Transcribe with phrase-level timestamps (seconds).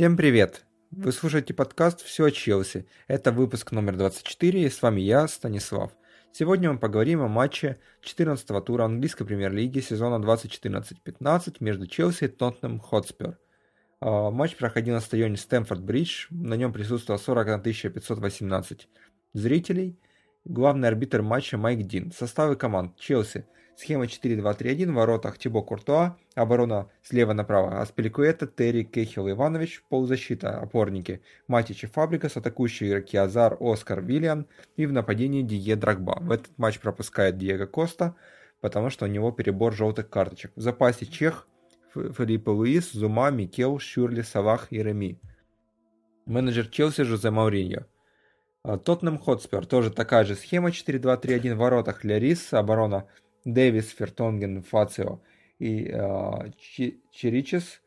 [0.00, 0.64] Всем привет!
[0.90, 2.86] Вы слушаете подкаст «Все о Челси».
[3.06, 5.92] Это выпуск номер 24, и с вами я, Станислав.
[6.32, 12.80] Сегодня мы поговорим о матче 14-го тура английской премьер-лиги сезона 2014-15 между Челси и Тоттенхэм
[12.80, 13.38] Хотспер.
[14.00, 18.88] Матч проходил на стадионе Стэнфорд-Бридж, на нем присутствовало 41 518
[19.34, 19.98] зрителей.
[20.46, 22.10] Главный арбитр матча Майк Дин.
[22.10, 23.44] Составы команд Челси–
[23.80, 31.22] Схема 4-2-3-1, в воротах Тибо Куртуа, оборона слева направо Аспеликуэта, Терри, Кехил, Иванович, полузащита, опорники
[31.48, 36.18] Матич и Фабрикас, атакующие игроки Азар, Оскар, Виллиан и в нападении Дие Драгба.
[36.20, 38.16] В этот матч пропускает Диего Коста,
[38.60, 40.52] потому что у него перебор желтых карточек.
[40.56, 41.48] В запасе Чех,
[41.94, 45.18] Филиппе Луис, Зума, Микел, Шюрли, Салах и Реми.
[46.26, 47.86] Менеджер Челси Жозе Мауриньо.
[48.62, 53.06] А, Тоттенхэм Хотспер, тоже такая же схема 4-2-3-1 в воротах Лярис, оборона
[53.44, 55.20] Дэвис, Фертонген, Фацио
[55.58, 56.50] и э,
[57.12, 57.80] Черичес.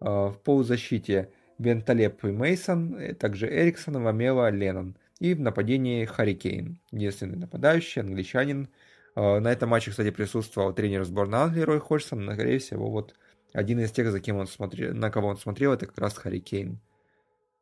[0.00, 4.96] Э, в полузащите Венталеп и Мейсон, э, также Эриксон, Вамела, Леннон.
[5.18, 8.68] И в нападении Харри единственный нападающий, англичанин.
[9.14, 13.14] Э, на этом матче, кстати, присутствовал тренер сборной Англии Рой Ходжсон, но, скорее всего, вот
[13.52, 16.38] один из тех, за кем он смотрел, на кого он смотрел, это как раз Харри
[16.38, 16.78] Кейн.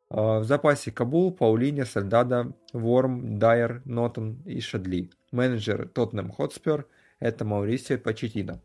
[0.09, 5.11] В запасе Кабул, Паулиня, Сальдада, Ворм, Дайер, Нотон и Шадли.
[5.31, 6.85] Менеджер Тоттенхэм Хотспер–
[7.19, 8.61] это Маурисио Почетино.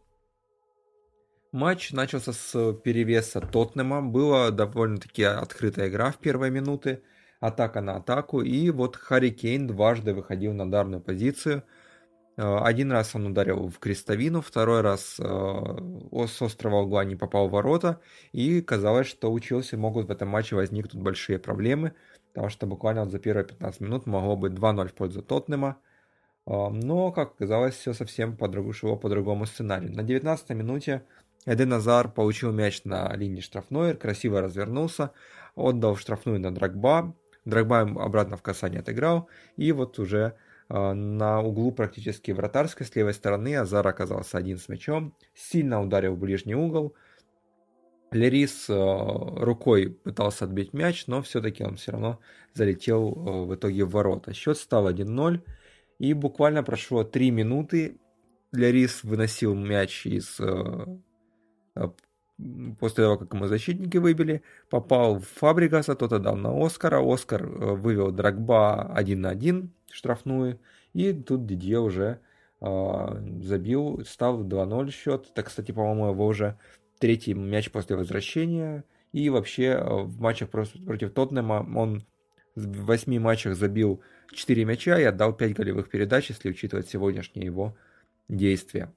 [1.53, 4.03] Матч начался с перевеса Тотнема.
[4.03, 7.03] Была довольно-таки открытая игра в первые минуты.
[7.41, 8.41] Атака на атаку.
[8.41, 11.63] И вот Харри Кейн дважды выходил на ударную позицию.
[12.37, 17.49] Э, один раз он ударил в крестовину, второй раз э, с острого угла не попал
[17.49, 18.01] в ворота.
[18.33, 21.93] И казалось, что у Челси могут в этом матче возникнуть большие проблемы.
[22.33, 25.77] Потому что буквально за первые 15 минут могло быть 2-0 в пользу Тотнема.
[26.47, 28.37] Но, как оказалось, все совсем
[28.73, 29.95] шло по другому сценарию.
[29.95, 31.03] На 19 минуте
[31.47, 35.13] Эден Назар получил мяч на линии штрафной, красиво развернулся,
[35.55, 40.37] отдал штрафную на Драгба, Драгба обратно в касание отыграл, и вот уже
[40.69, 46.19] на углу практически вратарской с левой стороны Азар оказался один с мячом, сильно ударил в
[46.19, 46.95] ближний угол.
[48.11, 52.19] Лерис рукой пытался отбить мяч, но все-таки он все равно
[52.53, 53.11] залетел
[53.47, 54.33] в итоге в ворота.
[54.33, 55.43] Счет стал 1-0.
[55.99, 57.99] И буквально прошло 3 минуты.
[58.53, 60.39] Лярис выносил мяч из...
[60.41, 60.87] Э,
[61.77, 61.89] э,
[62.79, 67.01] после того, как ему защитники выбили, попал в Фабригаса, тот отдал на Оскара.
[67.01, 70.61] Оскар э, вывел Драгба 1 на 1 штрафную.
[70.93, 72.21] И тут Дидье уже
[72.61, 75.29] забил, стал 2-0 счет.
[75.31, 76.57] Это, кстати, по-моему, его уже
[76.99, 78.85] третий мяч после возвращения.
[79.13, 82.07] И вообще в матчах против Тоттенема он
[82.55, 84.01] в 8 матчах забил
[84.33, 87.77] 4 мяча и отдал 5 голевых передач, если учитывать сегодняшние его
[88.29, 88.93] действия.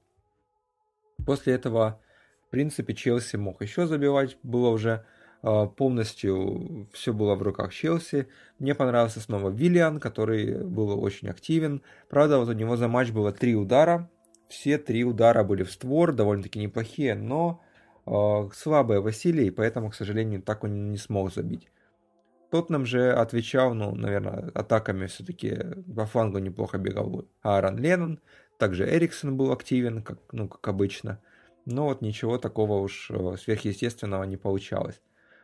[1.24, 2.00] После этого,
[2.46, 5.04] в принципе, Челси мог еще забивать, было уже
[5.42, 8.28] э, полностью все было в руках Челси.
[8.58, 11.82] Мне понравился снова Виллиан, который был очень активен.
[12.08, 14.10] Правда, вот у него за матч было три удара.
[14.48, 17.62] Все три удара были в створ, довольно-таки неплохие, но
[18.06, 21.68] э, слабые Василий, поэтому, к сожалению, так он не смог забить.
[22.50, 25.58] Тоттенхэм же отвечал, ну, наверное, атаками все-таки
[25.94, 28.20] по флангу неплохо бегал Аарон Леннон.
[28.56, 31.20] Также Эриксон был активен, как, ну, как обычно.
[31.66, 35.00] Но вот ничего такого уж э, сверхъестественного не получалось.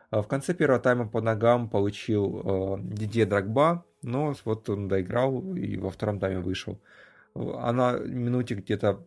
[0.09, 5.55] А в конце первого тайма по ногам получил э, Дидье Драгба, но вот он доиграл
[5.55, 6.79] и во втором тайме вышел.
[7.35, 9.05] А на минуте где-то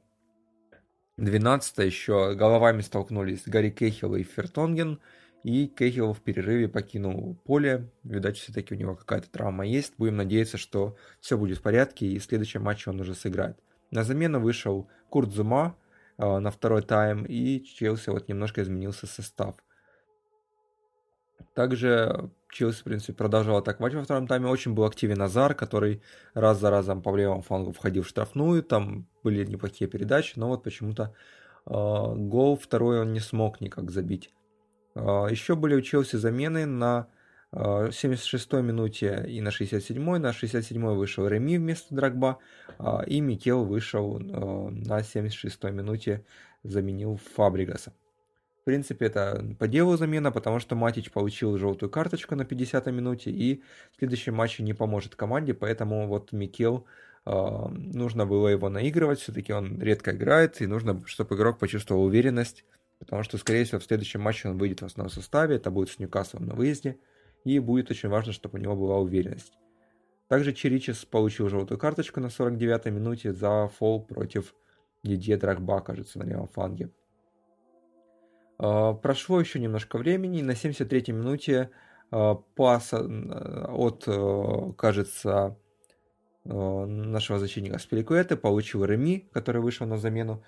[1.17, 5.01] 12 еще головами столкнулись Гарри Кехилл и Фертонген–
[5.49, 7.91] и Кейхилл в перерыве покинул поле.
[8.05, 9.95] Видать, все-таки у него какая-то травма есть.
[9.97, 13.57] Будем надеяться, что все будет в порядке, и в следующем матче он уже сыграет.
[13.91, 15.75] На замену вышел Курт Зума
[16.19, 19.55] э, на второй тайм, и Челси вот немножко изменился состав.
[21.55, 24.49] Также Челси, в принципе, продолжал атаковать во втором тайме.
[24.49, 26.03] Очень был активен Азар, который
[26.35, 28.63] раз за разом по левому флангу входил в штрафную.
[28.63, 31.15] Там были неплохие передачи, но вот почему-то
[31.65, 34.31] э, гол второй он не смог никак забить.
[34.99, 37.09] А, Еще были у Челси замены на
[37.53, 40.19] 76-й а, минуте и на 67-й.
[40.19, 42.39] На 67-й вышел Реми вместо Драгба,
[42.79, 46.25] а, и Микел вышел на 76-й минуте,
[46.63, 47.93] заменил Фабригаса.
[48.63, 53.31] В принципе, это по делу замена, потому что Матич получил желтую карточку на 50-й минуте,
[53.31, 53.63] и
[53.93, 56.85] в следующем матче не поможет команде, поэтому вот Микел
[57.25, 62.67] нужно было его наигрывать, все-таки он редко играет, и нужно, чтобы игрок почувствовал уверенность
[62.99, 65.99] потому что, скорее всего, в следующем матче он выйдет в основном составе, это будет с
[65.99, 66.99] Ньюкаслом на выезде,
[67.45, 69.53] и будет очень важно, чтобы у него была уверенность.
[70.29, 74.55] Также Черичес получил желтую карточку на 49-й минуте за фол против
[75.03, 76.91] Дидье Драгба, кажется, на левом фланге.
[78.59, 81.71] А, прошло еще немножко времени, на 73-й минуте
[82.11, 84.05] пас от,
[84.77, 85.57] кажется,
[86.45, 90.43] нашего защитника Спиликуэты, получил Реми, который вышел на замену.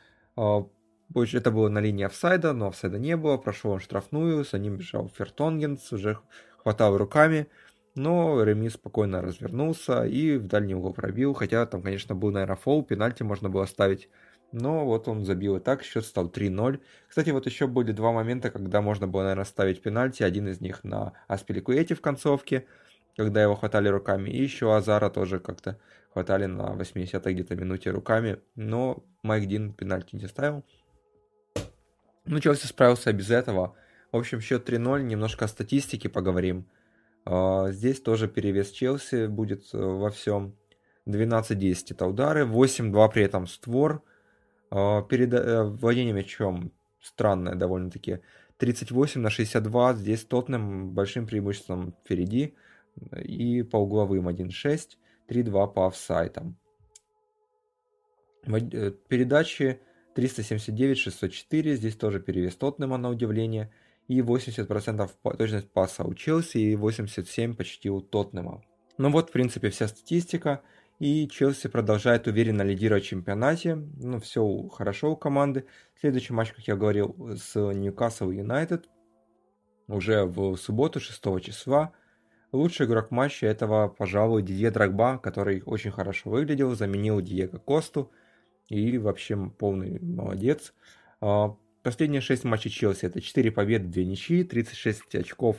[1.14, 3.36] Это было на линии офсайда, но офсайда не было.
[3.36, 6.18] Прошел он штрафную, за ним бежал Фертонгенс, уже
[6.58, 7.48] хватал руками.
[7.96, 11.34] Но Реми спокойно развернулся и в дальний угол пробил.
[11.34, 14.08] Хотя там, конечно, был, наверное, фол, пенальти можно было ставить.
[14.52, 16.80] Но вот он забил и так, счет стал 3-0.
[17.08, 20.22] Кстати, вот еще были два момента, когда можно было, наверное, ставить пенальти.
[20.22, 22.66] Один из них на Аспиликуэте в концовке,
[23.16, 24.30] когда его хватали руками.
[24.30, 25.78] И еще Азара тоже как-то
[26.12, 28.38] хватали на 80-й где-то минуте руками.
[28.54, 30.64] Но Майк Дин пенальти не ставил.
[32.30, 33.74] Ну, Челси справился без этого.
[34.12, 35.02] В общем, счет 3-0.
[35.02, 36.64] Немножко о статистике поговорим.
[37.24, 40.54] А, здесь тоже перевес Челси будет э, во всем.
[41.06, 44.04] 12-10 это удары, 8-2 при этом створ.
[44.70, 48.20] А, Перед э, владением мячом странное довольно-таки.
[48.58, 52.54] 38 на 62, здесь Тотнем большим преимуществом впереди.
[53.24, 54.98] И по угловым 1-6,
[55.28, 56.56] 3-2 по офсайтам.
[58.46, 59.80] Э, передачи
[60.14, 63.72] 379, 604, здесь тоже перевес Тотнема на удивление.
[64.08, 68.62] И 80% точность паса у Челси и 87% почти у Тотнема.
[68.98, 70.62] Ну вот, в принципе, вся статистика.
[70.98, 73.76] И Челси продолжает уверенно лидировать в чемпионате.
[73.76, 75.64] Ну, все хорошо у команды.
[75.98, 78.88] Следующий матч, как я говорил, с Ньюкасл Юнайтед.
[79.88, 81.92] Уже в субботу, 6 числа.
[82.52, 88.10] Лучший игрок матча этого, пожалуй, Дидье Драгба, который очень хорошо выглядел, заменил Диего Косту.
[88.70, 90.72] И вообще полный молодец.
[91.20, 95.56] А, последние 6 матчей Челси это 4 победы, 2 ничьи, 36 очков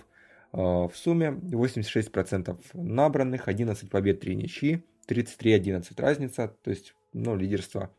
[0.53, 4.83] а, в сумме, 86% набранных, 11 побед, 3 ничьи.
[5.07, 7.93] 33-11 разница, то есть, ну, лидерство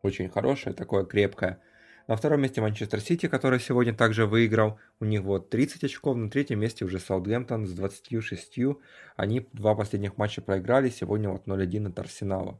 [0.00, 1.60] очень хорошее, такое крепкое.
[2.08, 4.78] На втором месте Манчестер Сити, который сегодня также выиграл.
[4.98, 6.16] У них вот 30 очков.
[6.16, 8.58] На третьем месте уже Саутгемптон с 26.
[9.14, 10.88] Они два последних матча проиграли.
[10.88, 12.58] Сегодня вот 0-1 от Арсенала.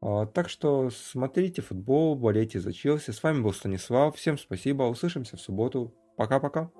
[0.00, 3.10] А, так что смотрите футбол, болейте за Челси.
[3.10, 4.16] С вами был Станислав.
[4.16, 4.84] Всем спасибо.
[4.84, 5.94] Услышимся в субботу.
[6.16, 6.70] Пока-пока.